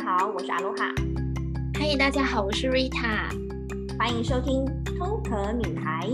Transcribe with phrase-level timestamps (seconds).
[0.00, 0.86] 家好，我是阿罗哈。
[1.78, 3.28] 嗨，大家好，我是 Rita。
[3.98, 4.64] 欢迎收听
[4.98, 6.08] 《偷壳女孩》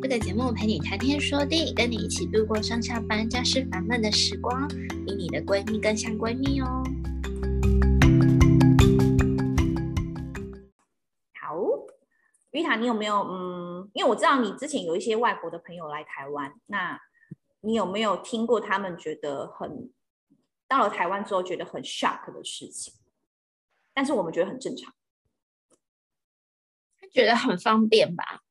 [0.00, 4.68] 这个节目，陪你谈天说地，跟你一起度过上下班、家事烦闷的时光，
[5.04, 6.84] 比你的闺蜜更像闺蜜哦。
[11.40, 11.56] 好
[12.52, 13.90] ，Rita，你有没有嗯？
[13.94, 17.00] 因为我知道你之前有一些外国的朋友来台湾，那
[17.62, 19.90] 你有没有听过他们觉得很？
[20.68, 22.94] 到了台湾之后，觉得很 shock 的事情，
[23.94, 24.94] 但是我们觉得很正常。
[27.00, 28.42] 他觉得很方便吧？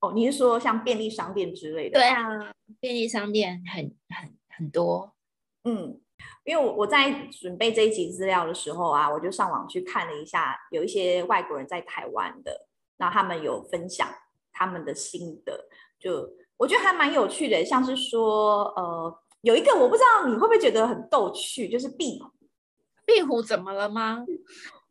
[0.00, 1.98] 哦，你是说像便利商店之类的？
[1.98, 5.14] 对啊，便利商店很很很多。
[5.64, 6.00] 嗯，
[6.44, 14.08] 因为我我在准备这一集资料的时候啊，我就上网去看了一下，有一些外国人在台湾的，然后他们有分享
[14.52, 19.20] 他们的心得，就我觉得还蛮有趣的，像是说呃。
[19.44, 22.30] 有一个我不知道你会不会觉得很逗趣，就是壁虎。
[23.06, 24.24] 壁虎怎么了吗？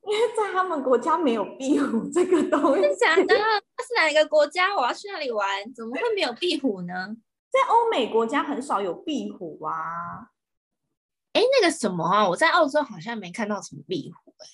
[0.05, 2.81] 因为在他们国家没有壁虎这个东西。
[2.81, 3.23] 真的假的？
[3.27, 4.75] 那是哪一个国家？
[4.75, 7.15] 我要去那里玩，怎么会没有壁虎呢？
[7.49, 9.73] 在欧美国家很少有壁虎啊。
[11.33, 14.45] 哎，那个什么啊，我在澳洲好像没看到什么壁虎哎。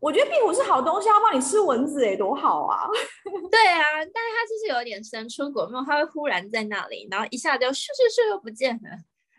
[0.00, 2.86] 我觉得壁虎是好东西，它帮你吃蚊子哎，多好啊！
[3.50, 8.90] 对啊，但是它就是有点神出鬼没，它会忽然在那里，然后一下就咻咻咻又不见了。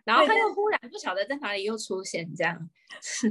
[0.08, 2.58] 然后他又忽然不晓得在哪里又出现，这样。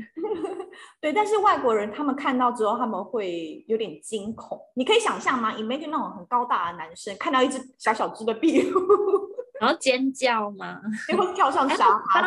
[1.02, 4.61] 对，但是外国人他们看到之后，他们会有点惊恐。
[4.75, 8.80] 你可以想象吗？Imagine 那种很高大的男生看到一只小小只的壁虎，
[9.59, 10.80] 然后尖叫吗？
[11.09, 12.22] 然后跳上沙发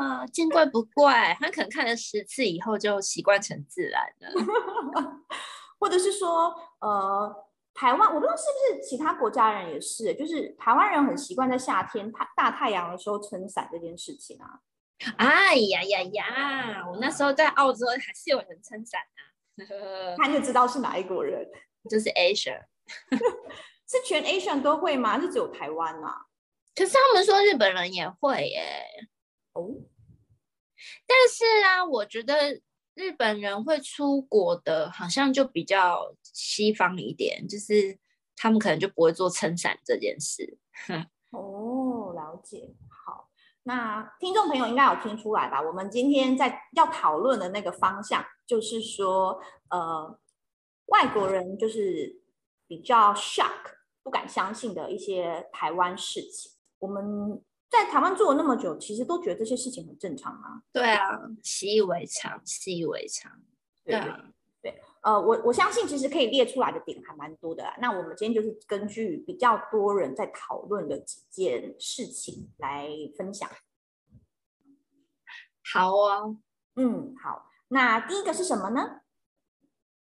[0.00, 0.26] 啊！
[0.26, 4.32] 见怪不怪，他可能看了十次以后就习惯成自然了，
[5.78, 7.49] 或者是说，呃。
[7.72, 14.60] 台湾，我不知道是不是其他国家人也是，就是台湾人很习惯在夏天太大太阳的时候撑伞这件事情啊。
[15.16, 16.86] 哎呀呀呀！
[16.90, 21.48] 我那时候在澳洲还是有人撑伞啊，看就知道是哪一国人，
[21.88, 22.60] 就是 Asia，
[23.88, 25.18] 是全 Asia 都会吗？
[25.18, 26.26] 是只有台湾啊？
[26.74, 28.84] 可是他们说日本人也会耶。
[29.54, 29.70] 哦，
[31.06, 32.60] 但是啊，我觉得。
[32.94, 37.98] 日本人会出国的，好像就比较西方一点，就是
[38.36, 40.58] 他们可能就不会做撑伞这件事。
[41.30, 42.74] 哦，了解。
[42.88, 43.30] 好，
[43.62, 45.62] 那听众朋友应该有听出来吧？
[45.62, 49.40] 我们今天在要讨论的那个方向，就是说，
[49.70, 50.18] 呃，
[50.86, 52.22] 外国人就是
[52.66, 56.52] 比较 shock，不敢相信的一些台湾事情。
[56.80, 57.42] 我们。
[57.70, 60.60] 在台湾住了那么久，其实都觉得这些事情很正常啊。
[60.72, 63.40] 对啊，习以为常，习以为常。
[63.84, 67.76] 对啊，对，呃，我我相信其实可以列出来的点还蛮多的啦。
[67.80, 73.48] 那我们今天就是根据比较多人在讨论的几件事情来分享。
[75.72, 76.38] 好哦，
[76.74, 77.46] 嗯，好。
[77.68, 79.02] 那第一个是什么呢？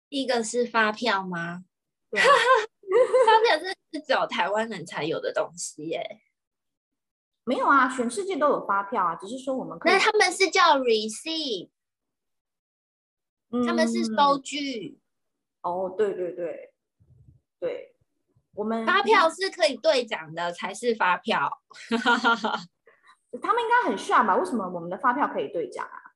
[0.09, 1.66] 第一个是发票吗？
[2.09, 6.22] 对 发票是只有台湾人才有的东西耶。
[7.47, 9.94] 没有啊，全世界都有发票啊，只是说我们可以。
[9.94, 11.69] 那他们是叫 receipt，、
[13.52, 15.00] 嗯、他们是收据。
[15.62, 16.74] 哦，对对对，
[17.58, 17.96] 对，
[18.53, 21.62] 我们发票是可以兑奖的才是发票。
[23.41, 24.35] 他们应该很帅吧？
[24.35, 26.06] 为什么我们的发票可以兑奖啊？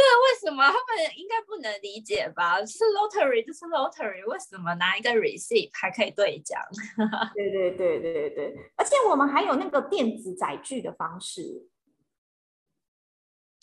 [0.00, 2.64] 对，为什么他们应该不能理解吧？
[2.64, 6.58] 是 lottery 就是 lottery，为什么拿一个 receipt 还可以兑奖？
[7.36, 11.68] 对对对对对，而且我们还有那个电子载具的方式。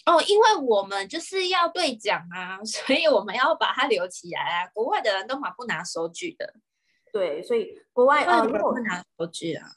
[0.06, 4.70] 哦，因为我们就是要兑奖啊， 所以我们要把它留起来啊。
[4.76, 6.54] 国外的人都嘛不拿收据的。
[7.12, 9.68] 对，所以国外呃，如果不拿收据啊，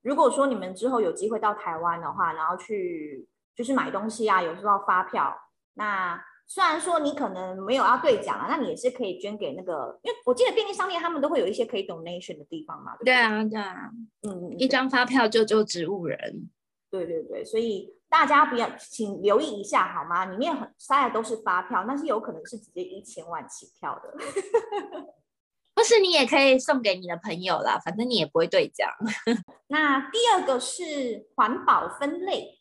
[0.00, 5.42] 如果说你们之后有机会到台湾的话，然后去就是买东西啊，有时候发票。
[5.76, 12.96] 那虽然说你可能没有要兑奖啊，那你也是可以捐给那个，因为我记得便利商店他们都会有一些可以 donation 的地方嘛。
[12.98, 13.90] 对，对啊，对啊，
[14.22, 16.50] 嗯，一张发票救救植物人。
[16.88, 20.24] 对对对，所以大家不要，请留意一下好吗？
[20.26, 24.14] 里面很塞的都是发票，但是有可能是直接一千万起跳的。
[25.74, 28.88] 不是你也可以送给你的朋友啦，反正你也不会兑奖。
[29.68, 32.60] 那第二个是环保分类。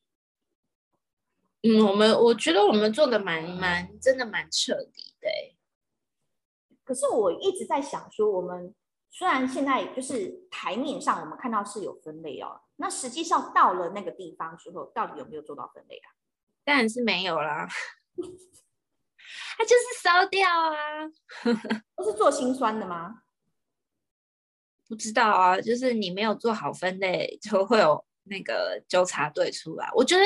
[1.68, 5.28] 嗯，我们我觉得我们做的蛮蛮真的蛮彻底的。
[6.84, 8.76] 可是我一直在想说，我们
[9.10, 16.14] 虽然现在就是台面上我们看到是有分类哦，那实际上到了那个地方之后，到底有没有做到分类啊？
[16.64, 17.68] 当然是没有啦，
[19.58, 21.10] 它就是烧掉啊。
[21.98, 23.24] 都是做心酸的吗？
[24.88, 29.90] 不知道啊，就是你没有做好分类，就会有那个纠察队出来。
[29.96, 30.24] 我觉得。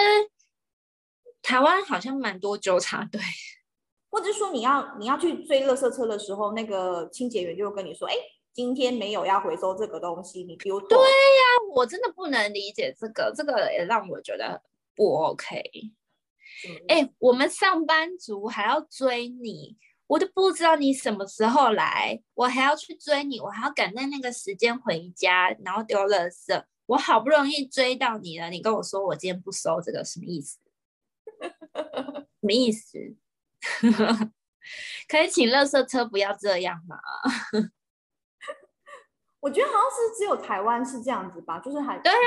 [1.42, 3.20] 台湾好像蛮多纠察队，
[4.10, 8.14] 或者说你要你要去追垃圾车的时候，那个清洁员就会跟你说，哎，
[8.54, 10.80] 今天没有要回收这个东西，你丢。
[10.82, 11.06] 对呀，
[11.74, 14.62] 我真的不能理解这个，这个也让我觉得
[14.96, 15.62] 不 OK。
[16.88, 19.78] 哎、嗯，我们上班族还要追你，
[20.08, 26.64] 我都不知道你什么时候来，我还要去追你，我还要赶在那个时间回家，然后丢垃圾。
[26.88, 30.58] 我好不容易追到你了，你跟我说我今天不收这个，什么意思？
[32.40, 32.98] 什么意思？
[35.08, 36.98] 可以请垃圾车不要这样吗？
[39.42, 42.18] 我觉得好像是只有台湾是这样子吧，就是还对啊，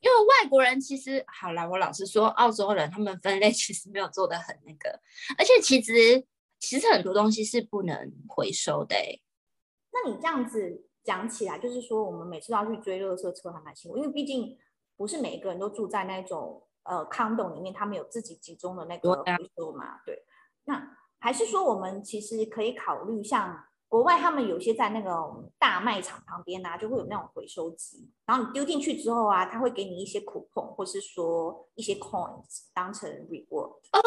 [0.00, 5.00] 因为外国人其实好啦，我老实说，澳洲人他们分类其实没有做的很那个，
[5.38, 6.24] 而且其实
[6.60, 9.22] 其实很多东西是不能回收的欸。
[9.90, 14.56] 那你这样子讲起来，就是说我们每次都要去追垃圾车还蛮辛苦，因为毕竟
[14.96, 16.62] 不是每一个人都住在那种。
[16.88, 20.00] 呃，condo 里面他们有自己集中的那个回收嘛？
[20.04, 20.24] 对，
[20.64, 25.10] 那还是说我们其实可以考虑，像国外他们有些在那个
[25.58, 33.70] 大卖场旁边啊，就会有那种回收机，然后你丢进去之后啊，他会给你一些 coupon 或是说一些 coins 当成 reward。
[33.92, 34.00] 哦，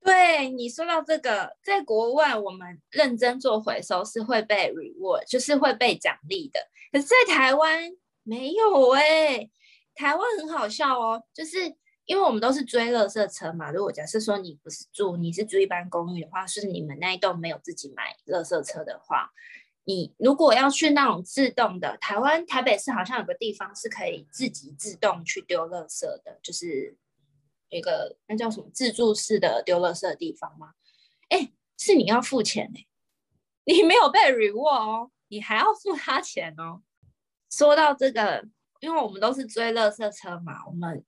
[0.00, 6.60] 对，你说到这个，在国外我们认真做回收是会被 reward，就是会被奖励的，
[6.92, 7.92] 可是在台湾
[8.22, 9.50] 没有哎、欸。
[9.94, 11.58] 台湾很好笑哦，就是
[12.06, 13.70] 因为我们都是追垃圾车嘛。
[13.70, 19.30] 如果假设说你不是住，你是住一般公寓的话，是你们那一栋没有自己买垃圾车的话，
[19.84, 26.96] 你如果要去那种自动的，台湾台北市好像有个地方是可以自己自动去丢垃圾的，就是
[27.68, 30.72] 一个那叫什么自助式的丢垃圾的地方吗？
[31.28, 32.86] 哎，是你要付钱哎，
[33.64, 36.82] 你没有被 reward 哦，你还要付他钱哦。
[37.48, 38.48] 说到这个。
[38.84, 41.02] 因为我们都是追乐色车嘛，我们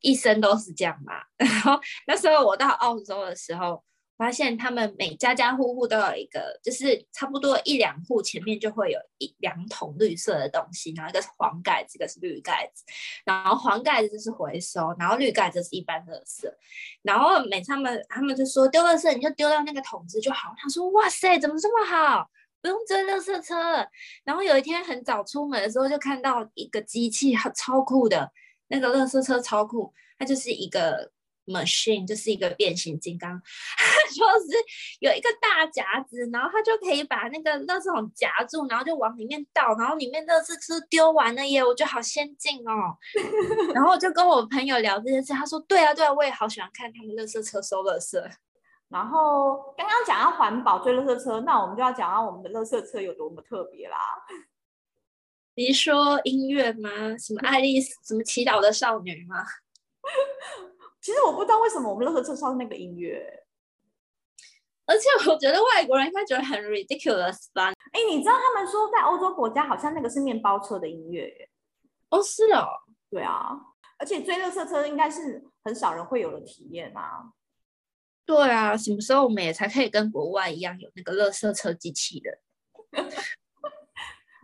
[0.00, 1.14] 一生都是这样嘛。
[1.36, 3.82] 然后那时候我到澳洲的时候，
[4.16, 12.84] 发现他们每家家户户都有一个，就是差不多一两户前面就会有一两桶绿色的东西，然后一个是黄盖子，一个是绿盖子。
[13.24, 16.56] 然后黄盖子就是回收，然后绿盖子是一般乐色。
[17.02, 20.54] 然后每他们他们就说丢乐色你就丢到那个桶子就好。
[20.56, 22.30] 他说哇塞，怎么这么好？
[22.66, 23.86] 不用追垃圾车了，
[24.24, 28.28] 然后有一天很早出门的时候，就看到一个机器，超酷的，
[28.66, 31.12] 那个垃圾车超酷，它就是一个
[31.46, 33.40] machine，就是一个变形金刚，
[34.10, 34.58] 就是
[34.98, 42.98] 有一个大夹子，然后它就可以把那个垃圾桶夹住，然后就往里面倒，然后里面垃圾车丢完了耶，我觉得好先进哦。
[43.72, 48.20] 然后我就跟我朋友聊这件事，他说对啊对啊，我也好喜欢看他们垃圾车收垃圾。
[48.88, 53.98] 然后刚刚讲到环保追垃圾车，那我们就要讲到我们的垃圾车有多么特别啦。
[55.54, 56.90] 你说音乐吗？
[57.18, 57.94] 什么爱丽丝？
[58.04, 59.44] 什么祈祷的少女吗？
[61.00, 63.44] 其实我不知道为什么我们垃圾车上那个音乐，
[64.86, 67.72] 而且我觉得外国人应该觉得很 ridiculous 吧？
[67.92, 71.50] 哎，你知道他们说在欧洲国家好像那个是面包车的音乐耶？
[72.10, 72.66] 哦，是哦，
[73.10, 73.50] 对啊，
[73.98, 77.32] 而且追垃圾车应该是很少人会有的体验啊。
[78.26, 82.38] 对啊，什么时候我们也才可以跟国外一样有那个垃圾车机器人？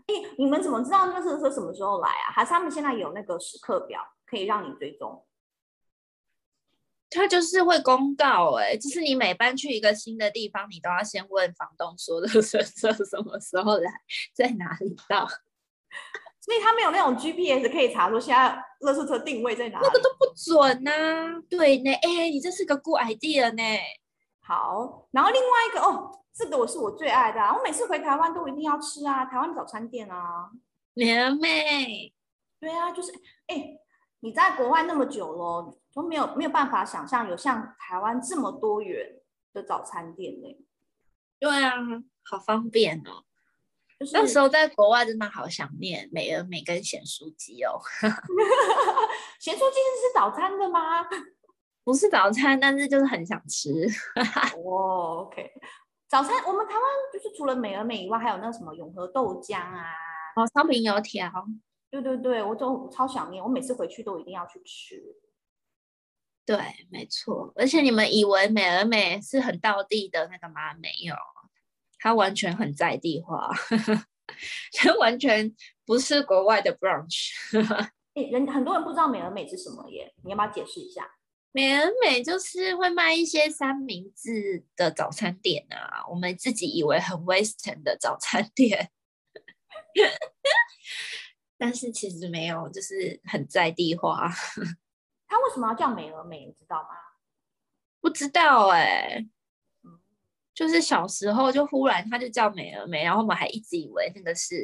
[0.06, 2.30] 哎，你们怎么知道垃圾车什么时候来啊？
[2.32, 5.26] 还是他们现在有那个时刻表可以让你追踪？
[7.10, 13.92] 他就是会公告，哎，就是你每搬去一个新的地方，你都要先问房东说垃圾车什么时候来，
[14.32, 15.28] 在哪里到。
[16.44, 21.42] 所以他没有那种 GPS 可以查说现在垃圾车定位在哪里，那个都不准呐、啊。
[21.48, 23.62] 对呢，哎，你这是个 good idea 呢。
[24.40, 30.50] 好，然后另外一个哦，这个我是我最爱的、啊，我每次回台湾都一定要吃啊，台湾早餐店啊。
[30.94, 32.12] 美而美，
[32.58, 33.12] 对啊，就是
[33.46, 33.78] 哎，
[34.18, 39.20] 你在国外那么久了，都没有没有办法想象有像台湾这么多元
[39.52, 40.66] 的早餐店呢。
[41.38, 41.72] 对啊，
[42.24, 43.22] 好方便哦。
[44.12, 47.80] 那时候在国外真的好想念美而美跟咸酥鸡哦。
[49.40, 51.04] 咸酥鸡是吃早餐的吗？
[51.84, 53.70] 不是早餐，但是就是很想吃。
[54.64, 55.50] 哦，OK。
[56.08, 56.82] 早餐我们台湾
[57.12, 59.92] 就是除了美而美以外，还有那个什么永和豆浆啊，
[60.36, 61.30] 哦，烧饼油条。
[61.90, 65.02] 对对对，我都超想念，我每次回去都一定要去吃。
[66.46, 66.58] 对，
[66.90, 67.52] 没错。
[67.56, 70.74] 而且你们以为美而美是很道地的那个吗？
[70.74, 71.14] 没有。
[72.02, 73.48] 它完全很在地化，
[74.76, 75.54] 它完全
[75.86, 77.30] 不是国外的 brunch。
[78.14, 81.08] 人很多人不知道美而美是什么耶，你要不要解释一下？
[81.52, 88.90] 美而美就是会卖一些三明治的早餐店啊，我们自己以为很 western 的早餐店，
[91.56, 94.28] 但是其实没有，就是很在地化。
[95.28, 96.46] 它为什么要叫美而美？
[96.46, 96.88] 你知道吗？
[98.00, 99.28] 不知道哎、欸，
[100.54, 104.54] 就是小时候就忽然他就叫美而美，然后我们还一直以为那个是，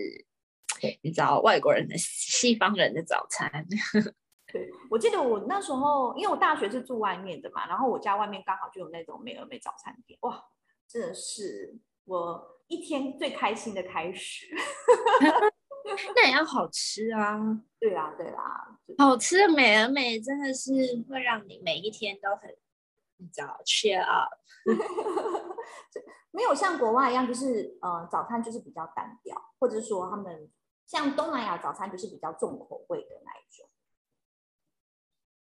[1.02, 3.50] 你知道外国人的西方人的早餐。
[4.52, 10.42] 对，我记得我那时候，因为我大学是住外面的嘛，然后我家外面刚好就有那种美而美早餐店，哇，
[10.88, 14.47] 真的是我一天最开心的开始。
[16.14, 17.38] 那也要好吃啊！
[17.80, 20.71] 对啊，对啦，好吃的美而美真的是
[21.09, 22.54] 会让你每一天都很，
[23.16, 24.30] 你知道，cheer up。
[26.31, 30.51] 没有像国外一样，就是呃，早餐就是比较单调，或者说他们
[30.87, 33.69] 像东南亚早餐就是比较重口味的那一种。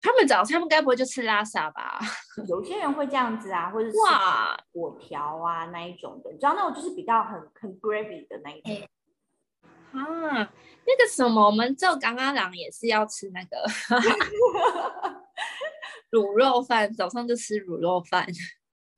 [0.01, 1.99] 他们早餐，该不会就吃拉萨吧？
[2.47, 8.73] 有些人会这样子啊，或者是哇，果条啊那一种的，你知道那种就是比较很很 gravy 的那一种。
[8.73, 8.89] 欸
[9.91, 10.05] 啊，
[10.85, 13.67] 那个什么，我们做刚刚两也是要吃那个
[16.11, 18.25] 卤肉饭，早上就吃卤肉饭。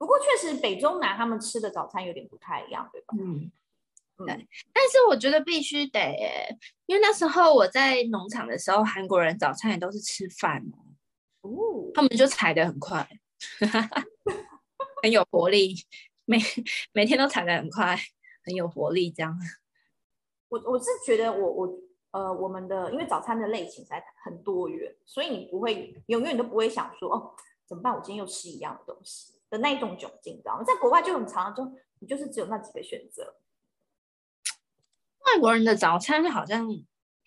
[0.01, 3.13] 不过确实北中南他们吃的早餐有点不太一样，对吧？
[3.20, 3.51] 嗯，
[4.17, 4.48] 对。
[4.74, 6.17] 但是我觉得必须得，
[6.88, 10.65] 因为那时候我在农场的时候，韩国人早餐也都是吃饭
[11.41, 13.08] 哦，他们就踩得很快，
[15.03, 15.75] 很有活力，
[16.25, 16.39] 每
[16.93, 17.96] 每天都踩得很快，
[18.43, 19.38] 很有活力这样。
[20.50, 21.79] 我我是觉得我我
[22.10, 27.36] 呃我们的因为早餐的类型才很多元，所以你不会永远都不会想说哦
[27.67, 27.93] 怎么办？
[27.93, 30.63] 我今天又吃一样的东西的那一种窘境，知道吗？
[30.63, 31.63] 在国外就很常，就
[32.00, 33.36] 你就是只有那几个选择。
[35.27, 36.67] 外国人的早餐好像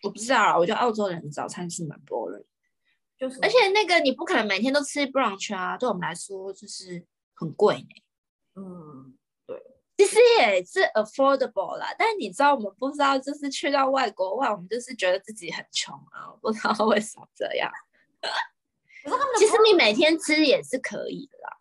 [0.03, 2.45] 我不知道啊，我觉得澳洲人的早餐是蛮 boring，
[3.17, 8.03] 就是而且那个你不可能每天都吃 brunch 啊，对我们来说就是很贵呢。
[8.57, 9.17] 嗯。
[9.97, 17.71] 其实也是 affordable 啦，但是你知道我们不知道，就是去到外国外，我们就是觉得自己很穷啊，不知道为什么这样。
[19.05, 21.57] 可是他们其实你每天吃也是可以的啦。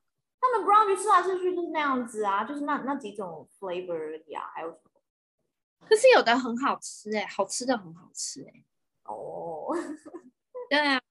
[0.54, 5.88] 他们 brownie 吃来吃去就是那样子啊，就是那那几种 flavor 呀，还有什么？
[5.88, 8.66] 可是有的很好吃哎、欸，好吃的很好吃哎、欸。
[9.06, 9.78] 哦、oh.
[10.70, 11.02] 对啊，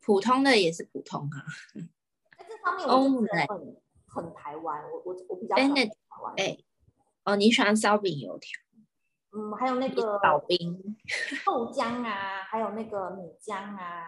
[0.00, 1.44] 普通的也是普通啊。
[2.38, 3.76] 在这方面我真的很
[4.06, 5.90] 很台湾，我我我比较喜欢台
[6.22, 6.34] 湾。
[6.36, 6.58] 哎，
[7.24, 8.60] 哦，你喜欢烧饼油条？
[9.32, 10.96] 嗯，还有那个老兵
[11.46, 14.04] 豆浆啊，还有那个米浆啊。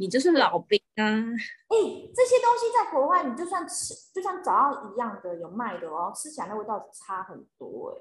[0.00, 1.04] 你就是老兵啊！
[1.04, 1.76] 哎，
[2.14, 8.00] 这些东西在国外，你就算吃，就算找到一样的有卖的哦，吃起来那味道差很多哎。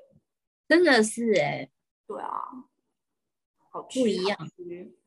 [0.69, 1.69] 真的是哎。
[2.07, 2.41] 对啊，
[3.69, 4.37] 好吃不一样。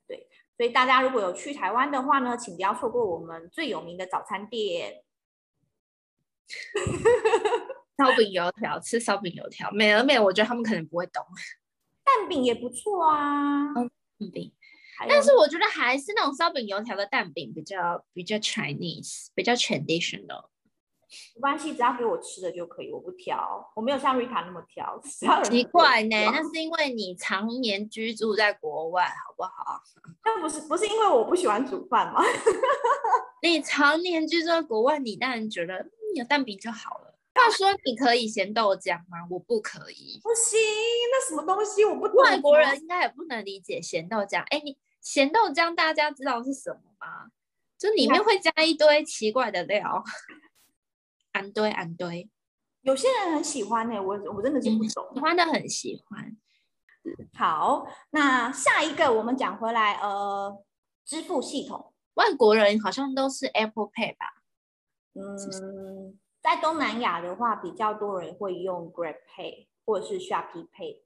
[0.06, 5.02] 对，所以大家如果有去台湾的话呢，请不要错过我们最有名的早餐店。
[7.96, 11.24] 烧饼油条，吃烧饼油条，美而美，我觉得他们可能不会懂。
[12.04, 14.52] 蛋饼也不错啊，嗯，蛋饼。
[15.08, 20.46] 但是我觉得还是那种烧饼油条的蛋饼比较比较 Chinese，比较 traditional。
[21.34, 23.70] 没关系，只要给我吃的就可以，我不挑。
[23.76, 24.98] 我没有像 Rita 那么挑。
[25.44, 29.82] 奇怪呢，那是因为你常年居住在国外，好不好？
[30.24, 32.22] 那不是不是因为我不喜欢煮饭吗？
[33.42, 35.86] 你常年居住在国外，你当然觉得。
[36.14, 37.14] 有蛋饼就好了。
[37.32, 40.20] 他说：“你可以咸豆浆吗？”我不可以。
[40.22, 40.60] 不行，
[41.10, 42.16] 那什么东西我不懂。
[42.18, 44.42] 外国人应该也不能理解咸豆浆。
[44.50, 47.30] 哎，你咸豆浆大家知道是什么吗？
[47.76, 50.04] 就里面会加一堆奇怪的料，
[51.32, 52.30] 安堆安堆。
[52.82, 55.14] 有些人很喜欢呢、欸，我我真的是不懂。
[55.14, 56.36] 喜欢的很喜欢。
[57.34, 60.64] 好，那下一个我们讲回来，呃，
[61.04, 64.26] 支付系统，外国人好像都是 Apple Pay 吧？
[65.14, 71.02] 嗯，在东南亚的话，比较多人会用 Grab Pay 或者是 Shopee Pay。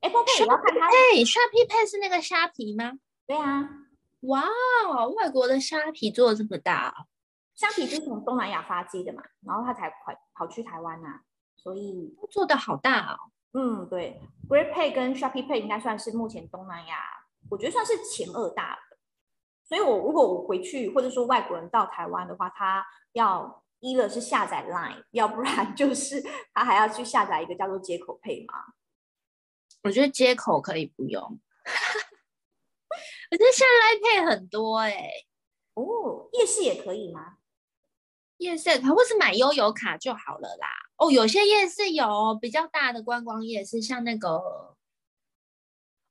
[0.00, 0.86] 对，Apple Pay 要看它。
[0.86, 2.92] 哎，Shopee Pay 是那个虾皮吗？
[3.26, 3.68] 对啊。
[4.22, 4.42] 哇，
[5.16, 7.06] 外国的虾皮做的这么大。
[7.54, 11.22] 虾皮是从东南亚发迹的嘛，然后它才跑跑去台湾啊，
[11.56, 13.18] 所以做的好大哦。
[13.52, 16.96] 嗯，对，Grab Pay 跟 Shopee Pay 应该算是目前东南亚，
[17.50, 18.96] 我觉得算是前二大的。
[19.68, 28.54] 所以，我如果我回去，或者说外国人到台湾的话，他要一个是下载 Line，要不然就是他还要去下载一个叫做接口 Pay 嘛。
[29.82, 31.22] 我觉得接口可以不用，
[33.30, 35.26] 我觉得现在 Pay 很多哎、欸。
[35.74, 37.38] 哦，夜市也可以吗？
[38.38, 40.68] 夜市可或是买悠游卡就好了啦。
[40.96, 44.28] 哦，有些夜市有比较大的观光夜市，像那个，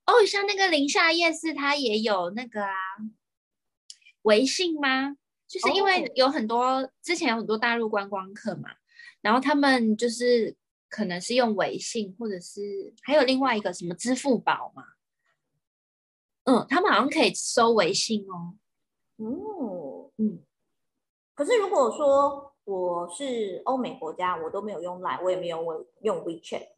[0.06, 2.74] 哦，像那个宁夏夜市，它也有那个啊。
[4.22, 5.16] 微信吗？
[5.48, 6.90] 就是因为有很多、oh.
[7.02, 8.70] 之前有很多大陆观光客嘛，
[9.22, 10.54] 然后他们就是
[10.90, 14.84] 可能是用微信，或者是还有另外一个什么支付宝嘛，
[16.44, 18.58] 嗯，他们好像可以收微信哦。
[19.16, 20.40] 哦，嗯，
[21.34, 26.70] 可是如果说我是欧美国家，我都没有用 Line，我也没有我用 WeChat，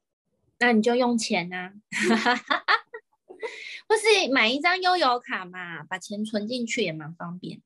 [0.59, 1.73] 那你就用钱呐、啊，
[3.89, 7.65] 或是买一张悠游卡嘛，把钱存进去也蛮方便的。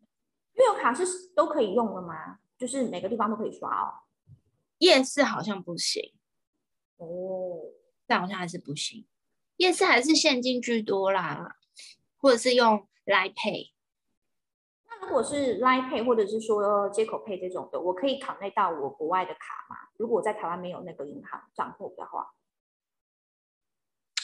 [0.55, 2.39] 悠游卡是都可以用的吗？
[2.57, 4.07] 就是每个地方都可以刷哦。
[4.79, 6.13] 夜市好像不行
[6.97, 7.61] 哦，
[8.07, 9.07] 但好像还是不行。
[9.57, 11.57] 夜市还是现金居多啦，
[12.19, 13.73] 或者是用 Line Pay。
[14.89, 19.77] 那如果是 Line Pay 或者是说接口 Pay 这种的，我可以 connect 到我国外的卡吗？
[19.97, 22.35] 如果我在台湾没有那个银行账户的话，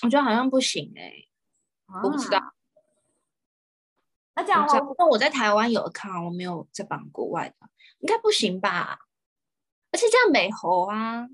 [0.03, 1.29] 我觉得好像不行哎、欸
[1.87, 2.55] 啊，我不知道。
[4.35, 7.57] 那这样的话，那我在台湾有 account，我没有在绑国外的，
[8.01, 8.99] 应该不行吧？
[9.91, 11.29] 而且这样美猴啊，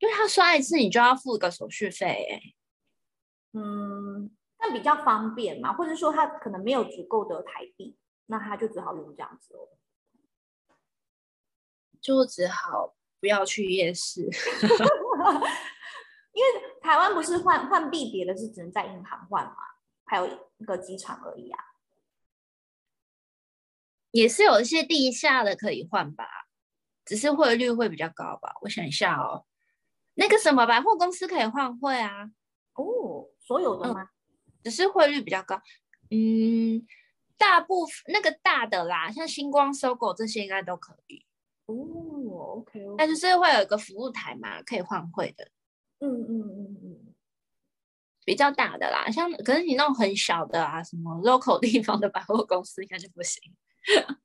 [0.00, 2.54] 因为他刷一次你就要付一个手续费哎、欸。
[3.52, 9.68] 嗯，那比较方便嘛，或者说他可能没有足够的台币，那他就只好用这样子哦，
[12.00, 14.22] 就只好不要去夜市，
[16.32, 19.56] 因为台湾不是换换币别的是只能在银行换嘛，
[20.04, 20.26] 还有
[20.58, 21.58] 一个机场而已啊，
[24.12, 26.24] 也是有一些地下的可以换吧，
[27.04, 29.44] 只是汇率会比较高吧，我想一下哦，
[30.20, 32.30] 那个什么百货公司可以换汇啊，
[32.74, 33.26] 哦。
[33.38, 34.02] 所有的吗？
[34.02, 34.08] 嗯，
[34.62, 35.58] 只是汇率比较高。
[36.10, 36.86] 嗯，
[37.38, 41.24] 大部分那个大的啦，像星光、SOGO 这些应该都可以。
[41.64, 41.74] 哦
[42.58, 45.50] ，OK，那就是会有一个服务台嘛，可以换汇的。
[46.00, 47.14] 嗯嗯嗯嗯，
[48.24, 53.42] 比较大的啦，像可是你那种很小的啊，什么 local 地方的百货公司应该就不行。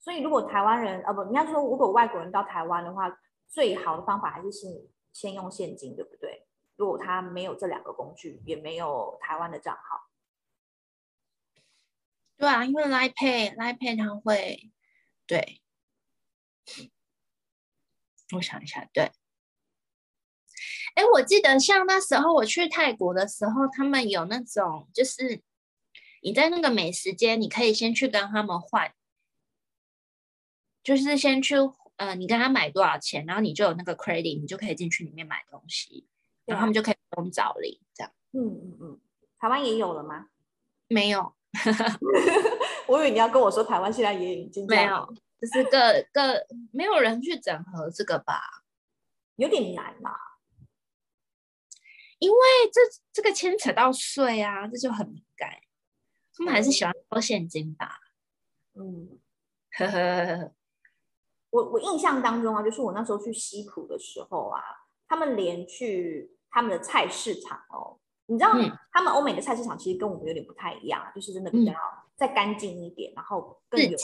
[0.00, 3.08] 所以如果台湾人啊不，应该说如果外国人到台湾的话，
[3.56, 4.70] 最好的方法还是先
[5.14, 6.46] 先用现金，对不对？
[6.76, 10.10] 如果他没有这两个工具，也没有台湾的账号，
[12.36, 14.70] 对啊，因为 Line Pay，Line Pay 它会，
[15.26, 15.62] 对，
[18.34, 19.10] 我想一下，对，
[20.94, 25.42] 哎，我记得像那时候我去泰国的时候，他们有那种，就是
[26.20, 28.94] 你在那个美食街，你可以先去跟他们换，
[30.82, 31.54] 就是先去，
[31.96, 36.06] 呃，你跟他买多少钱，然后你就有那个 credit，你就可以进去里面买东西。
[36.44, 38.12] 然后他们就可以不用找零，这样。
[38.32, 39.00] 嗯嗯嗯，
[39.38, 40.28] 台湾也有了吗？
[40.86, 41.34] 没有，
[42.86, 45.80] 我以为你要跟我说台湾现在也已经没有，就是各
[46.12, 48.62] 各没有人去整合这个吧，
[49.34, 50.12] 有点难嘛。
[52.18, 52.38] 因为
[52.72, 52.80] 这
[53.12, 55.50] 这个牵扯到税啊，这就很敏感。
[56.34, 57.98] 他们还是喜欢收现金吧？
[58.74, 59.18] 嗯，
[59.72, 60.52] 呵呵呵呵。
[61.56, 64.60] 我我印象当中啊，就是我那时候去西浦的时候啊，
[65.08, 66.32] 他们连去。
[66.48, 68.52] 他们的菜市场哦，你知道，
[68.90, 71.72] 他们欧美的菜市场其实跟我们有点不太一样，嗯、就是真的比较
[72.14, 73.98] 再干净一点，然后更有，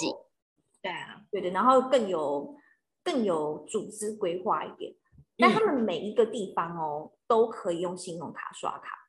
[0.82, 2.54] 对啊，对对，然后更有
[3.02, 4.94] 更有组织规划一点。
[5.38, 9.08] 但他们每一个地方哦，都可以用信用卡刷卡，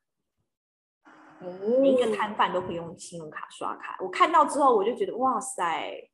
[1.42, 3.98] 嗯、每一个摊贩都可以用信用卡刷卡。
[4.00, 6.12] 我看到之后，我就觉得哇塞，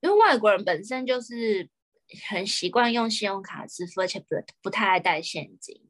[0.00, 1.68] 因为外国人本身就是
[2.28, 4.26] 很习惯用信用卡支付，而且不
[4.62, 5.88] 不太爱带现金。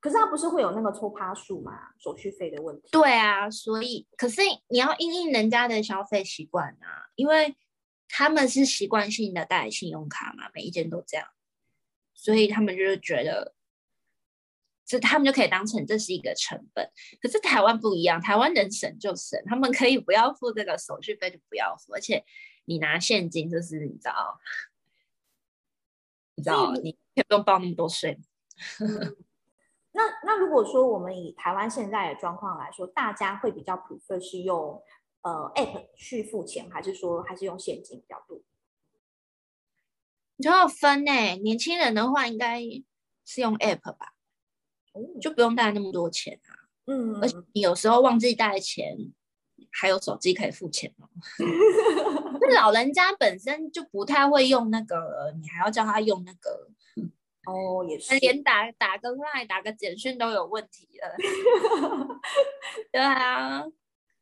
[0.00, 1.90] 可是他不是会有那个抽趴数嘛？
[1.98, 2.88] 手续费的问题。
[2.90, 7.54] 对啊，所以可是你要应应人家的消费习惯啊，因为
[8.08, 11.28] 他们是习惯性的带信用卡嘛，每一间都这样，
[12.14, 13.54] 所以他们就是觉得，
[14.86, 16.90] 这他们就可以当成这是一个成本。
[17.20, 22.24] 可是台湾不一样，台湾能省就省，他们可以不要付这个手续费就不要付，而且
[22.64, 24.38] 你拿现金就是你知道，
[26.34, 28.18] 你知道你也不用报那么多税。
[29.92, 34.80] 那那如果说我们以台湾现在的状况来说，大家会比较 prefer 是用
[35.22, 38.40] 呃 app 去付钱，还是说还是用现金比较多？
[40.36, 42.62] 你就要分呢、欸，年轻人的话应该
[43.24, 44.14] 是用 app 吧，
[45.20, 46.70] 就不用带那么多钱啊。
[46.86, 48.96] 嗯，而且你有时候忘记带钱，
[49.72, 51.08] 还有手机可以付钱哦。
[52.50, 56.68] 那老人家本身就不太会用那个，你还要叫他用那个。
[57.46, 61.16] 哦，也是，连打打个 line、打个简讯都有问题了。
[62.92, 63.64] 对啊，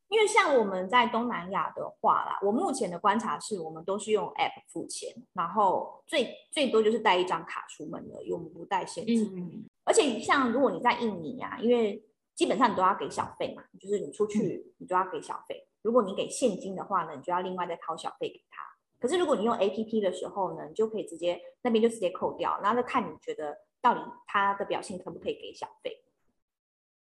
[0.09, 9.25] 因为像我们在东南亚的话啦，我目前的观察是我们都是用 app 付钱，然后最最多就是带一张卡出门的，我们不带现金。
[9.37, 9.65] 嗯。
[9.85, 12.03] 而且像如果你在印尼啊，因为
[12.37, 15.68] 基本上你都要给小费嘛，就是你出去你都要给小费。
[15.83, 18.63] 如果你给现金的话呢，你就要另外再掏小费给他。
[19.01, 26.05] 可是如果你用 APP 的时候呢，你就可以直接那边就直接扣掉，然后就看你觉得到底他的表现可不可以给小费，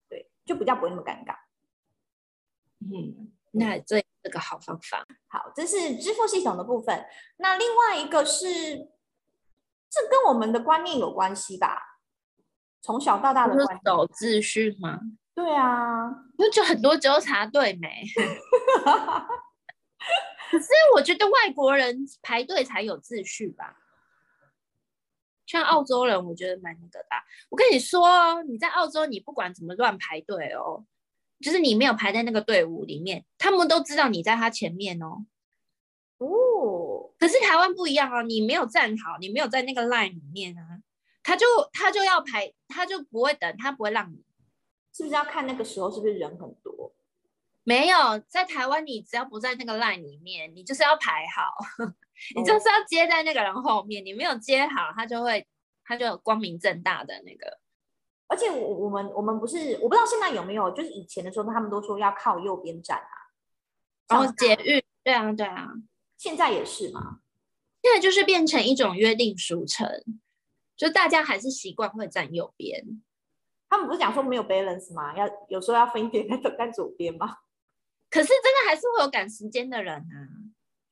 [0.09, 1.35] 对，就比较不会那么尴尬。
[2.81, 5.05] 嗯，那这是个好方法。
[5.27, 7.05] 好，这是支付系统的部分。
[7.37, 8.45] 那另外一个是，
[9.89, 11.99] 这跟我们的观念有关系吧？
[12.81, 14.99] 从小到大的观念，守秩序吗？
[15.35, 18.03] 对啊，那就很多纠察队没。
[20.51, 23.77] 可是我觉得外国人排队才有秩序吧。
[25.45, 27.07] 像澳洲人，我觉得蛮那个的。
[27.49, 30.85] 我跟你说，你在澳洲，你不管怎么乱排队哦，
[31.39, 35.25] 就是你没有排在那个队伍里面，他们都知道你在他前面哦。
[36.19, 40.81] 哦，可是台湾不一样哦，你没有站好，你没有在那个 line 里面啊，
[41.23, 44.23] 他就他就要排，他就不会等，他不会让你。
[44.93, 46.68] 是不是要看那个时候是不是人很多？
[47.69, 51.53] 没有，在台湾，你只要不在那个 line 里面，你就是要排好。
[52.35, 55.45] 你就是要接在那个人后面，你没有接好，他就会，
[55.85, 57.59] 他就光明正大的那个。
[58.25, 63.13] 而且我我们我们不是，我不知道现在有没有，就是以前的时候，他们都说要靠右边站啊。
[64.07, 65.67] 然后捷运，对啊对啊，
[66.17, 67.19] 现在也是吗？
[67.83, 69.87] 现在就是变成一种约定俗成，
[70.75, 73.03] 就大家还是习惯会站右边。
[73.69, 75.15] 他们不是讲说没有 balance 吗？
[75.15, 77.37] 要有时候要分一点 在走在左边吗？
[78.09, 80.49] 可是真的还是会有赶时间的人啊。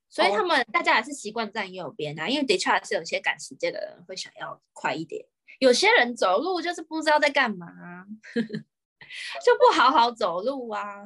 [0.10, 5.26] 所以他们大家还是习惯站右边啊，因为的确还是有些赶时间的人会想要快一点。
[5.60, 7.68] 有些人走路就是不知道在干嘛，
[8.34, 11.04] 就不好好走路啊。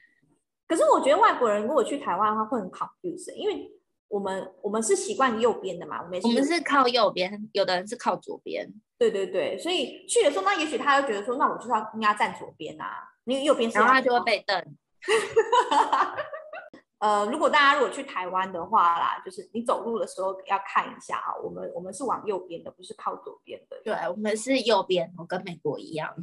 [0.66, 3.70] 可是我觉得外国人如果去台湾的话会很 confused，因为
[4.08, 8.68] 我们我们是习惯右边的嘛，我们我们是靠右边，有的人是靠左边。
[8.98, 14.76] 对对对，所以去的时候，那也许他就觉得说，那我就是要应该站左边啊，因为右边是，然后他就会被瞪。
[16.98, 23.80] 呃，如果大家如果去台湾的话啦，就是你走路的时候要看一下啊，我们我们是往右边的，不是靠左边的。
[23.82, 26.14] 对，我们是右边，我跟美国一样。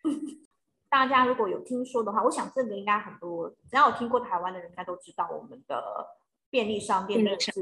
[0.88, 6.08] 大家如果有听说的话，我想这个应该很多，只要有听过台湾的人，应该都知道我们的
[6.48, 7.52] 便利商店的是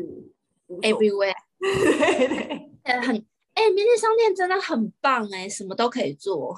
[0.68, 3.16] everywhere， 对对，很
[3.54, 6.54] 哎，便利商店真的很棒哎，什么都可以做，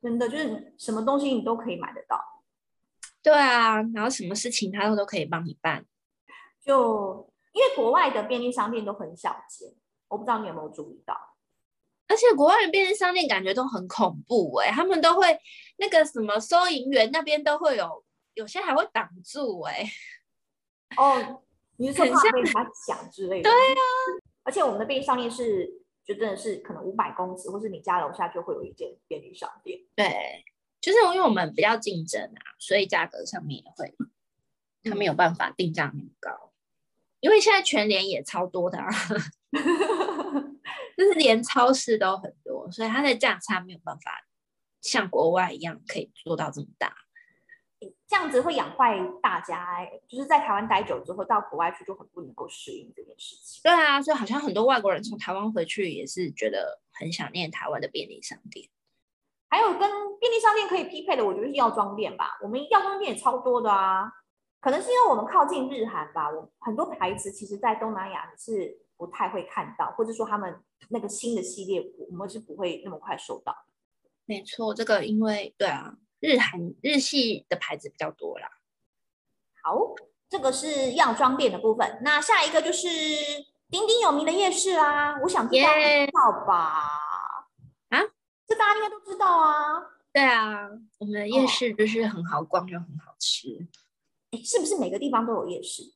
[0.00, 2.20] 真的就是什么东西你都可以买得到。
[3.26, 5.84] 对啊，然后什么事情他都都可以帮你办，
[6.64, 9.68] 就因为国外的便利商店都很小间，
[10.06, 11.34] 我不知道你有没有注意到，
[12.06, 15.36] 而且国外的便利商店感觉都很恐怖哎、欸，他们都会
[15.78, 19.90] 那个什么收银员那边都会有，有些还会挡住哎、欸，
[20.96, 21.42] 哦，
[21.78, 23.50] 你是说怕被他抢之类的？
[23.50, 23.82] 对啊，
[24.44, 25.68] 而且我们的便利商店是
[26.04, 30.44] 就真的是可能五百公尺，或是你家楼下就会有一间便利商店，对。
[30.86, 33.92] 就是因为我们比较竞争啊，所以价格上面也会，
[34.84, 36.52] 他没有办法定价很高。
[37.18, 38.88] 因为现在全联也超多的啊，
[40.96, 44.28] 就是连超市都很多，所以它的价差没有办法
[44.80, 46.94] 像国外一样可以做到这么大。
[48.06, 53.60] 这样子会养坏大家欸，就是在台湾待久之后，到国外去就很不能够适应这件事情。
[53.64, 58.68] 对啊，所以好像很多外国人从台湾回去也是觉得很想念台湾的便利商店。
[59.48, 59.80] 还有跟
[60.18, 62.38] 便利商店可以匹配的，我觉得是药妆店吧。
[62.42, 64.10] 我们药妆店也超多的啊，
[64.60, 66.30] 可能是因为我们靠近日韩吧。
[66.30, 73.54] 我很多牌子其实，在东南亚是不太会看到，或者说他们那个新的系列，我们是不会那么快收到。
[74.24, 78.48] 没错，这个因为对啊，日韩日系的牌子比较多啦。
[79.62, 79.78] 好，
[80.28, 82.00] 这个是药妆店的部分。
[82.02, 82.88] 那下一个就是
[83.70, 85.20] 鼎鼎有名的夜市啦。
[85.22, 87.05] 我想知道知道吧？
[88.46, 89.80] 这大家应该都知道啊。
[90.12, 93.68] 对啊，我们的夜市就是很好逛又很好吃。
[94.30, 95.94] 哎、哦，是不是每个地方都有夜市？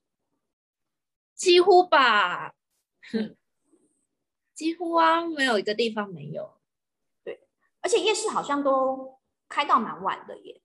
[1.34, 2.54] 几乎吧。
[3.14, 3.36] 嗯，
[4.54, 6.60] 几乎啊，没有一个地方没有。
[7.24, 7.48] 对，
[7.80, 10.60] 而且夜市好像都开到蛮晚的耶。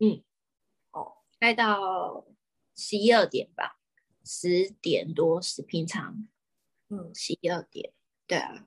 [0.00, 0.24] 嗯。
[0.90, 2.26] 哦，开到
[2.74, 3.78] 十一二点吧，
[4.24, 6.26] 十点多是平常。
[6.88, 7.92] 嗯，十一二点。
[8.26, 8.66] 对啊。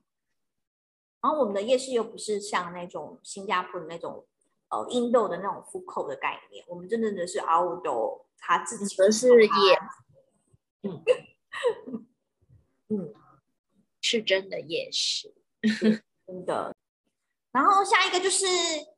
[1.22, 4.26] 然后我们的夜市又不是像那种新加坡的那种
[4.70, 9.78] 呃 indoor 的那种 food court 的概念，我们真正的是 outdoor，他自己的是夜，
[10.82, 11.04] 嗯
[12.90, 13.14] 嗯，
[14.00, 15.32] 是真的夜市，
[16.26, 16.74] 真的。
[17.52, 18.44] 然后下一个就是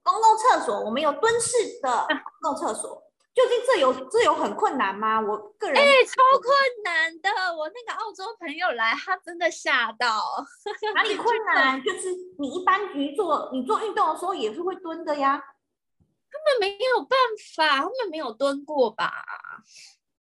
[0.03, 2.07] 公共厕所，我们有蹲式的
[2.41, 3.04] 公共厕所。
[3.35, 5.21] 究竟这有这有很困难吗？
[5.21, 7.29] 我个人哎、欸，超困难的。
[7.57, 10.23] 我那个澳洲朋友来，他真的吓到。
[10.95, 11.83] 哪里困难？
[11.83, 15.43] 就是你一般去做你做运动的时候也是会蹲的呀。
[16.31, 17.19] 他们没有办
[17.57, 19.11] 法，他们没有蹲过吧？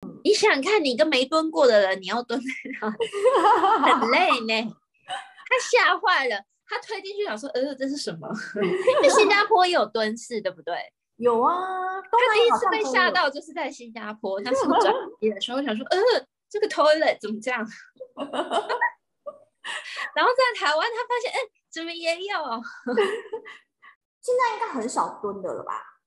[0.02, 2.46] 嗯、你想看你一个没蹲过的人，你要蹲在
[2.80, 4.76] 那，很 累呢。
[5.46, 8.28] 他吓坏了，他推进去想说：“呃，这是什么？”
[9.16, 10.74] 新加坡也有蹲式，对不对？
[11.16, 15.96] 有啊，他第一次被吓到就是在新加坡，他是转 机的时候想说，呃，
[16.48, 17.60] 这个 toilet 怎么这样？
[20.14, 21.38] 然后在台湾他发现，哎，
[21.70, 22.36] 怎么也有？
[24.20, 26.00] 现在应该很少蹲的了吧？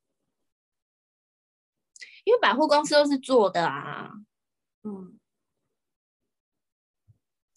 [2.25, 4.11] 因为百货公司都是坐的啊。
[4.83, 5.19] 嗯。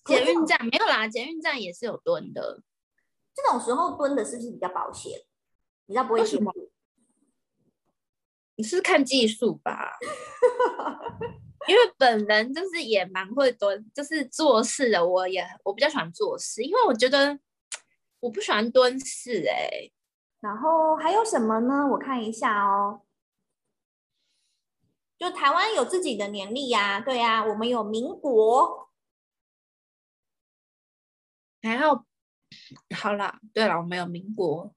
[0.04, 2.62] 捷运站没有啦，捷运站也是有蹲的。
[3.34, 5.20] 这种时候蹲的是不是比较保险？
[5.86, 6.22] 比较不会？
[8.60, 9.96] 你是看技术吧？
[11.66, 15.06] 因为本人就是也蛮会蹲，就是做事的。
[15.06, 17.38] 我也我比较喜欢做事，因为我觉得
[18.20, 19.92] 我不喜欢蹲式哎、欸。
[20.40, 21.86] 然后还有什么呢？
[21.92, 23.00] 我看一下哦。
[25.18, 28.90] 就台湾有自己的年历呀、啊，对呀、啊，我们有民国。
[31.62, 32.04] 还要
[32.94, 34.74] 好啦，对了，我们有民国。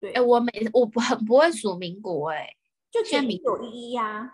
[0.00, 2.56] 对，哎，我每我不很不会数民国、欸，哎，
[2.96, 4.32] 就减一九一一呀。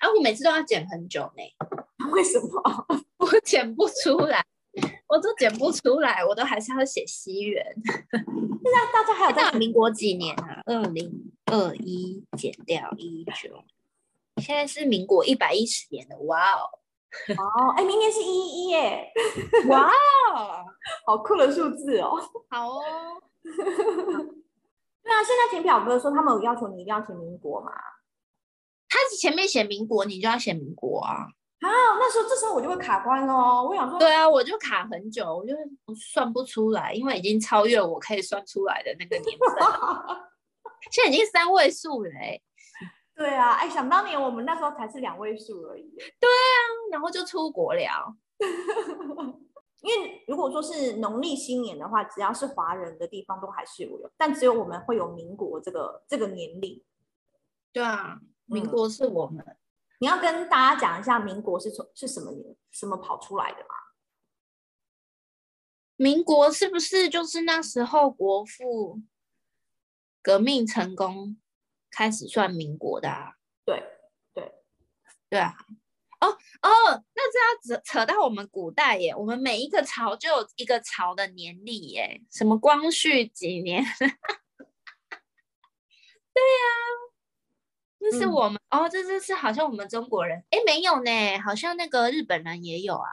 [0.00, 1.54] 啊，我每次都要减很久呢、欸。
[2.10, 2.86] 为什么？
[3.18, 4.44] 我减不出来，
[5.06, 7.64] 我都减不出来，我都还是要写西元。
[8.12, 10.60] 现在大家还有在民国几年啊？
[10.66, 13.62] 二零二一减掉一九，
[14.42, 16.18] 现在是民国一百一十年了。
[16.22, 16.68] 哇哦！
[17.38, 19.12] 哦，哎，明年是一一一耶！
[19.68, 19.88] 哇
[20.34, 20.64] 哦，
[21.06, 22.18] 好酷的数字哦！
[22.50, 22.82] 好哦。
[25.06, 27.70] 对啊，现在填表格的时候，他们有要求你一定要填民国嘛？
[28.88, 31.28] 他前面写民国，你就要写民国啊！
[31.60, 33.68] 啊，那时候这时候我就会卡关喽。
[33.68, 35.54] 我想说，对啊，我就卡很久，我就
[35.94, 39.48] 算不出来，因为已经超越我可以算出来的那个年份，
[40.90, 42.40] 现在已经三位数了哎。
[43.14, 45.88] 对啊，哎，想当年我们那时候才是两位数而已。
[46.18, 46.58] 对啊，
[46.90, 48.16] 然后就出国了。
[49.82, 56.84] 因为如果说是农历新年的话，只要是华人的地方都还是有，但只有我们会有民国这个这个年历。
[57.72, 59.44] 对啊，民国是我们。
[59.46, 59.56] 嗯，
[60.00, 63.74] 你要跟大家讲一下民国是从是什么年什么跑出来的吗？
[65.96, 69.00] 民国是不是就是那时候国父
[70.22, 71.40] 革命成功？
[71.88, 73.82] 开始算民国的啊，对
[74.34, 74.52] 对
[75.30, 75.56] 对啊，
[76.20, 83.84] 哦哦，那这要扯扯到我们古代耶，我们每一个朝就有一个朝的年历耶，什么光绪几年？
[86.32, 86.78] 对呀、啊，
[87.98, 93.10] 那是我们、嗯、哦，这这是好像我们中国人，哎，没有呢，好像那个日本人也有啊，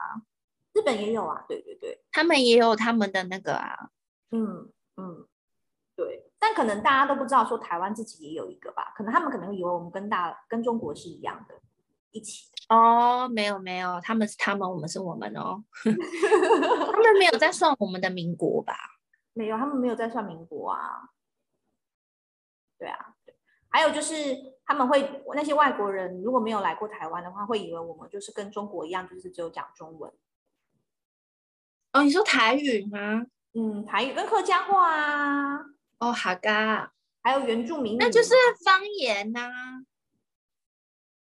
[0.74, 3.90] 日本也有啊，对对对，他们也有他们的那个啊，
[4.32, 5.28] 嗯嗯，
[5.96, 6.30] 对。
[6.40, 8.94] 但可能大家都不知道，说台湾自己也有一个吧？
[8.98, 11.56] 可能他们可能以为我们跟大跟中国是一样的，
[12.14, 13.28] 一起哦。
[13.28, 15.62] 没有没有，他们是他们，我们是我们哦。
[15.84, 18.74] 他们没有在算我们的民国吧？
[19.34, 21.10] 没有，他们没有在算民国啊。
[22.80, 23.36] 对啊，对。
[23.70, 24.16] 还有就是
[24.66, 30.12] 他们会那些外国人如果没有来过台湾的话，会以为我们就是跟中国一样，就是只有讲中文。
[31.92, 33.26] 哦，你说台语吗？
[33.54, 35.60] 嗯，台语跟客家话啊。
[36.00, 39.86] 哦，好嘎，还有原住民，那就是方言呐、啊。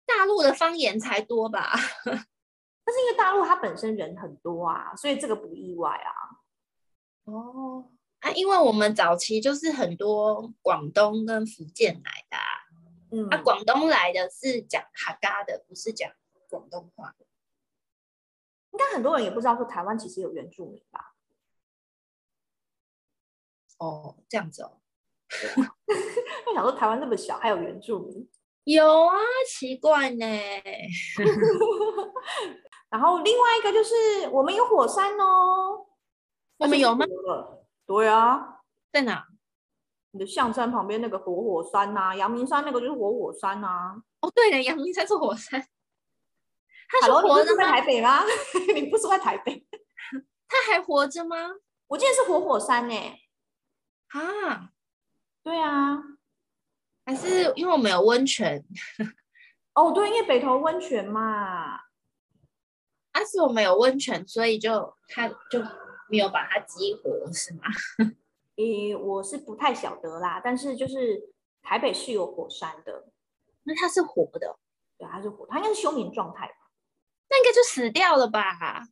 [0.06, 1.72] 大陆的方言才多吧？
[2.06, 6.12] 但是因为大陆它本身人很多啊，所以这个不意外啊。
[7.26, 12.44] 哦，啊，因为我们早期就是很多广东跟福建来的、啊，
[13.12, 16.12] 嗯，啊，广东来的是讲哈嘎的，不是讲
[16.50, 17.16] 广东话。
[18.72, 21.16] 应该很多人也不知道说台湾其实有原住民吧？
[23.80, 24.80] 哦，这样子哦。
[26.48, 28.30] 我想说，台湾那么小，还有原住民？
[28.66, 29.16] 有啊，
[29.48, 30.26] 奇怪呢。
[32.90, 35.86] 然后另外一个就是，我们有火山哦。
[36.58, 37.06] 我们有吗？
[37.86, 38.60] 对啊，
[38.92, 39.28] 在哪？
[40.12, 43.96] 你的象山旁边那个活火，火山呐、啊，阳明山那个就是活火，火山呐、啊。
[44.22, 45.62] 哦，对了，阳明山是火山。
[46.88, 48.24] 他是活着在台北吗？
[48.74, 49.66] 你不是在台北？
[50.48, 51.38] 他还活着吗？
[51.88, 52.96] 我记得是活火，火山呢。
[54.08, 54.70] 啊，
[55.44, 55.98] 对啊，
[57.06, 58.66] 还是因为我们有温泉
[59.74, 61.80] 哦，对，因为北投温泉嘛，
[63.12, 65.62] 但、啊、是我们有温泉，所以就它就
[66.10, 67.64] 没有把它激活，是吗？
[68.58, 73.10] 诶，我是不太晓得啦，但是就是台北是有火山的，
[73.64, 74.58] 那它是活的，
[74.98, 76.56] 对，它是活，它应该是休眠状态吧？
[77.30, 78.88] 那应该就死掉了吧？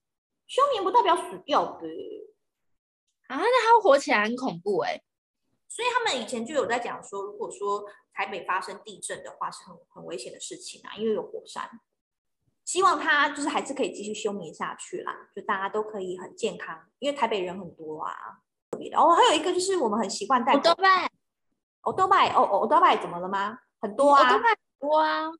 [0.48, 1.88] 休眠不代表死掉的
[3.28, 5.04] 啊，那它会活起来很恐怖哎、欸。
[5.76, 7.84] 所以他们以前就有在讲说，如果说
[8.14, 11.68] 台北发生地震的话，是很很危险的事情啊，因为有火山。
[12.64, 18.14] 希望它就是还是可以继续休眠下去啦，就大家都可以很健康，因为台北人很多啊，
[18.70, 18.98] 特别的。
[19.00, 20.76] 哦，还有一个就是我们很习惯戴口罩。
[21.82, 23.58] 欧多拜，哦欧多拜怎么了吗？
[23.82, 25.32] 很多啊，欧多拜多啊。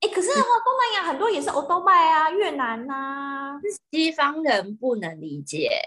[0.00, 5.82] 哎，可是东南亚很多也是欧多拜啊，越南呐、啊，西方人不能理解。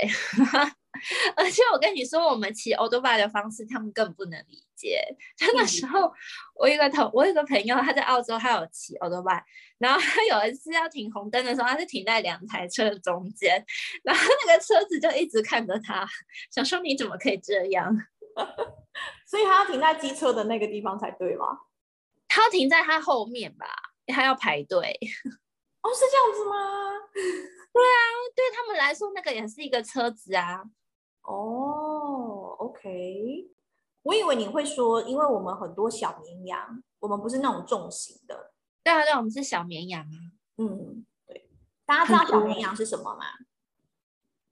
[1.36, 5.04] 而且我跟你说，我们骑欧多拜的方式，他们更不能理解。
[5.36, 6.12] 就那时候，
[6.56, 9.44] 我一个同我有个朋友，他在澳洲，他有骑欧多拜，
[9.80, 13.64] 然后他有一次要停红灯的时候，他是停在两台车的中间，
[14.04, 16.08] 然后那个车子就一直看着他，
[16.52, 17.96] 想说你怎么可以这样？
[19.26, 21.46] 所以他要停在机车的那个地方才对吗？
[22.28, 23.66] 他要停在他后面吧，
[24.08, 25.00] 他要排队。
[25.82, 26.92] 哦，是这样子吗？
[27.74, 27.98] 对啊，
[28.36, 30.64] 对他们来说，那个也是一个车子啊。
[31.24, 33.50] 哦，OK，
[34.04, 38.52] 我以为你会说，因为我们很多小绵羊，我们不是那种重型的。
[38.84, 40.18] 对啊，对，我们是小绵羊啊。
[40.58, 41.50] 嗯，对。
[41.86, 43.26] 大家知道小绵羊是什么吗？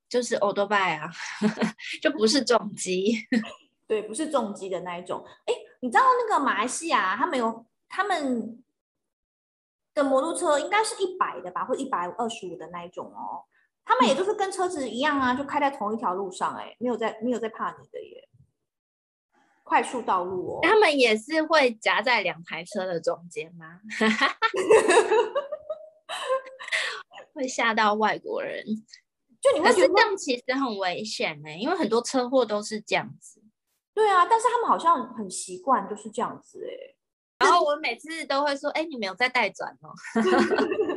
[0.08, 1.10] 就是欧多拜啊，
[2.02, 3.16] 就不是重机。
[3.88, 5.26] 对，不是重机的那一种。
[5.46, 8.64] 哎，你知道那个马来西亚，他们有他们
[9.94, 13.44] 的摩托车，应该是一百的吧，或一百二十五的那一种哦。
[13.84, 18.30] 他们也就是跟车子一样啊，就开在同一条路上，欸，哎，没有在没有在怕你的耶，
[19.64, 20.60] 快速道路哦。
[20.64, 23.80] 他们也是会夹在两台车的中间吗？
[27.34, 28.64] 会吓到外国人？
[29.42, 33.42] 就你会觉得这样其实很危险呢，欸，因为很多车祸都是这样子。
[33.94, 36.96] 对啊，但是他们好像很习惯就是这样子哎，欸。
[37.40, 39.92] 然后我每次都会说，哎，欸，你没有在带转哦。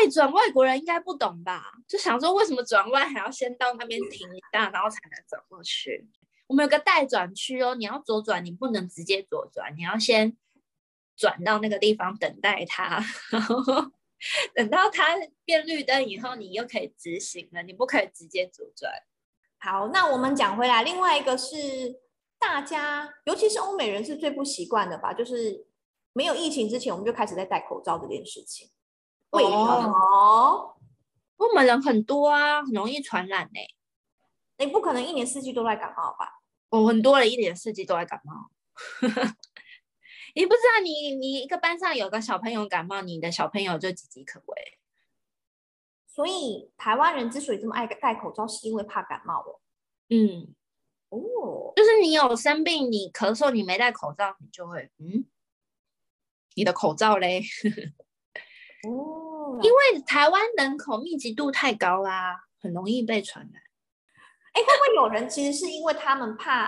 [0.00, 1.72] 对，转外国人应该不懂吧？
[1.86, 6.08] 就想说为什么转弯还要先到那边停一下，然后才能走过去。
[6.46, 10.34] 我们有个待转区哦，你要左转，你不能直接左转，你要先
[11.16, 13.04] 转到那个地方等待它，
[14.56, 17.62] 等到它变绿灯以后，你又可以直行了。
[17.62, 18.90] 你不可以直接左转。
[19.58, 22.00] 好，那我们讲回来，另外一个是
[22.38, 25.12] 大家，尤其是欧美人是最不习惯的吧？
[25.12, 25.66] 就是
[26.14, 28.70] 没有疫情之前，我们就开始在戴口罩这件事情。
[29.30, 30.76] 为什么？
[31.36, 33.74] 我们人很多啊，很容易传染呢、欸。
[34.58, 36.40] 你不可能一年四季都在感冒吧？
[36.70, 38.50] 我很多人一年四季都在感冒。
[40.34, 44.78] 你不知道你，你你一个班上有个小朋友感冒，你的小朋友就岌岌可危。
[46.06, 49.60] 所以台湾人之所以这么爱戴口罩，是因为怕感冒哦。
[50.08, 50.54] 嗯，
[51.08, 55.24] 哦，就是你有生病，你咳嗽，你没戴口罩，你就会嗯，
[56.54, 57.42] 你的口罩嘞。
[58.88, 63.62] 哦，因为台湾人口密集度太高啦，很容易被传染。
[64.52, 66.66] 哎，会不会有人其实是因为他们怕，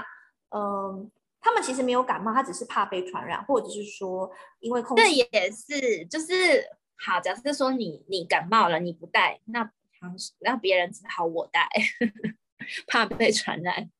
[0.51, 5.03] 嗯、呃，他们其实没有感冒，他只是怕被传染，或者是说因为空气。
[5.03, 6.65] 这也是，就是
[6.97, 9.73] 好，假设说你你感冒了，你不戴，那
[10.41, 11.69] 那别人只好我戴，
[12.87, 13.91] 怕被传染。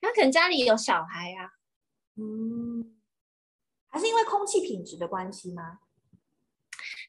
[0.00, 1.50] 那可能家里有小孩呀、啊，
[2.16, 2.96] 嗯，
[3.88, 5.80] 还是因为空气品质的关系吗？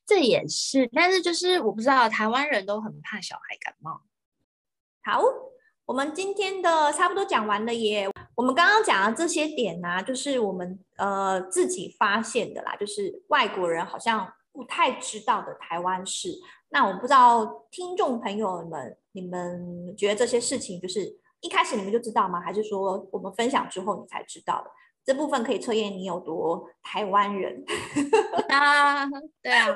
[0.09, 4.01] 这也是，但是就是我不知道，台湾人都很怕小孩感冒。
[5.03, 5.21] 好，
[5.85, 8.09] 我们今天的差不多讲完了耶。
[8.33, 16.33] 我们刚刚讲的这些点呢、就是我们呃自己发现的啦，就是外国人好像不太知道的台湾事。
[16.69, 22.41] 那我不知道听众朋友们，你们觉得这些事情就是一开始你们就知道吗？
[22.41, 24.71] 还是说我们分享之后你才知道的？
[25.09, 27.65] 这部分可以测验你有多台湾人
[28.47, 29.07] 啊？
[29.41, 29.75] 对啊，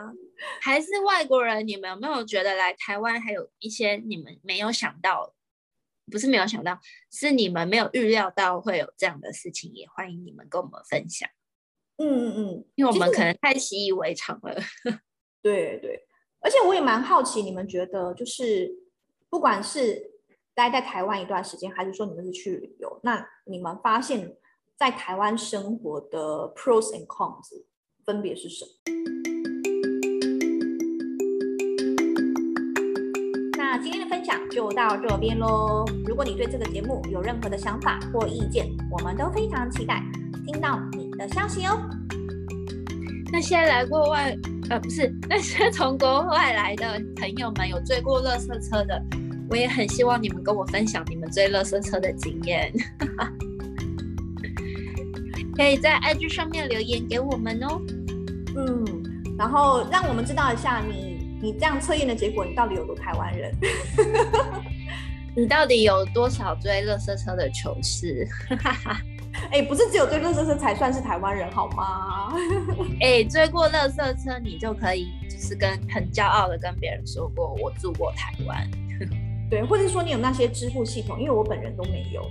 [0.62, 1.68] 还是外国人？
[1.68, 5.34] 你们有没有觉得来台湾还有一些你们没有想到？
[6.12, 6.80] 不是没有想到，
[7.12, 9.74] 是你们没有预料到会有这样的事情。
[9.74, 11.28] 也欢迎你们跟我们分享。
[11.98, 14.56] 嗯嗯嗯，因为我们可能太习以为常了。
[15.42, 16.06] 对对，
[16.42, 18.72] 而且我也蛮好奇，你们觉得就是
[19.32, 20.12] 不管是
[20.54, 24.38] 待在台湾一段时间，还是说你们是去旅游，那你们发现？
[24.78, 27.64] 在台湾生活的 pros and cons
[28.06, 28.72] 分别是什么？
[33.56, 35.86] 那今天的分享就到这边喽。
[36.06, 40.04] 如果你对这个节目有任何的想法或意见，我们都非常期待
[40.46, 41.80] 听到你的消息哦。
[43.32, 44.36] 那些来过外，
[44.70, 49.02] 呃，不是那些从国外来的朋友们，有追过垃圾车的，
[49.50, 52.74] 我也很希望你们跟我分享你们追垃圾车的经验。
[55.56, 57.80] 可以在 IG 上面留言给我们哦，
[58.58, 59.04] 嗯，
[59.38, 63.54] 然后让我们知道一下你你这样测验的结果，你到底有多台湾人？
[65.36, 68.28] 你到底有多少追乐色车的糗事？
[69.52, 72.34] 哎，不是只有追乐色车才算是台湾人好吗？
[73.02, 78.70] 哎，追过乐色车，你就可以就是跟很骄傲的跟别人说过我住过台湾，
[79.50, 82.24] 对，或者说你有那些支付系统，因为我本人都没有。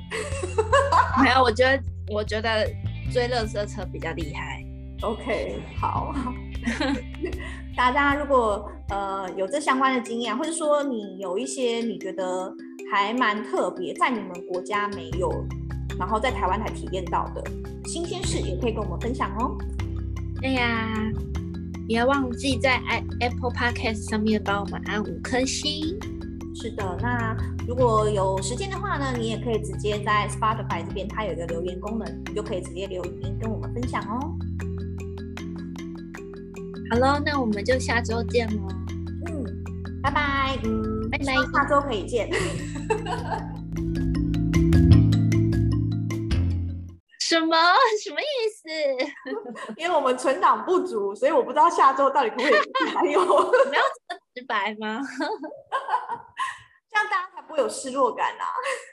[1.22, 2.68] 没有，我觉得我觉得。
[3.10, 4.64] 追垃圾车比较厉害。
[5.00, 6.14] OK，好。
[7.74, 12.54] 大家如果呃有这相关的经验，或者说你有一些你觉得
[12.92, 15.30] 还蛮特别，在你们国家没有，
[15.98, 17.42] 然后在台湾才体验到的
[17.86, 19.56] 新鲜事，也可以跟我们分享哦。
[20.40, 20.92] 对呀，
[21.88, 22.80] 别忘记在
[23.20, 25.98] Apple Podcast 上面帮我们按五颗星。
[26.62, 27.36] 是的，那
[27.66, 34.20] 如果有时间的话呢，你也可以直接在 Spotify 这边，它有一个留言功能，你就可以直接留言跟我们分享哦。
[36.88, 38.68] 好喽，那我们就下周见喽。
[39.26, 39.44] 嗯，
[40.04, 40.56] 拜拜。
[40.62, 41.24] 嗯，拜拜。
[41.52, 42.30] 下周可以见。
[47.18, 47.56] 什么？
[48.04, 48.68] 什么意思？
[49.76, 52.54] 因为我们存档不足，所以我不知道下周到底可不可以
[52.94, 53.20] 还有。
[53.68, 55.00] 没有这么直白吗？
[57.52, 58.46] 会有失落感啊。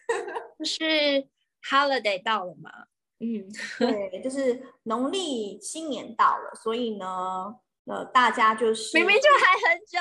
[0.59, 0.83] 就是
[1.63, 2.69] holiday 到了吗？
[3.19, 3.47] 嗯，
[3.79, 7.55] 对，就是农历新年到了，所以呢。
[7.85, 9.99] 呃，大家就是明明就还很久，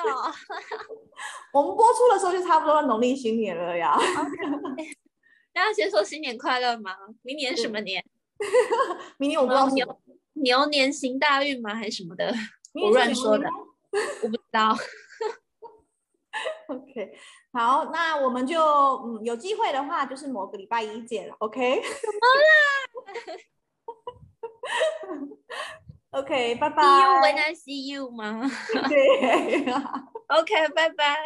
[1.55, 3.97] 我们播出的时候就差不多农历新年了呀。
[5.55, 6.95] 大家先说新年快乐吗？
[7.23, 8.05] 明年什么年？
[9.17, 10.01] 明年我不知道牛
[10.35, 11.75] 牛年行大运吗？
[11.75, 12.31] 还是什么的？
[12.75, 13.49] 我乱说的，
[14.23, 14.77] 我不知道。
[16.67, 17.17] OK，
[17.53, 21.35] 好，那我们就嗯有机会的话，就是某个礼拜一见了。
[21.39, 22.53] OK，怎么啦
[26.11, 26.83] ？OK，拜拜。
[26.83, 28.51] See you when I see you 吗？
[28.89, 29.65] 对。
[30.29, 31.17] OK，拜拜。